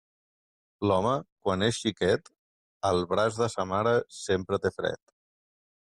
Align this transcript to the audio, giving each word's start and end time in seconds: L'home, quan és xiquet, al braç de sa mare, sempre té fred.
L'home, 0.91 1.11
quan 1.47 1.65
és 1.67 1.81
xiquet, 1.83 2.33
al 2.91 3.05
braç 3.13 3.39
de 3.43 3.53
sa 3.57 3.67
mare, 3.75 3.97
sempre 4.23 4.65
té 4.65 4.77
fred. 4.81 5.05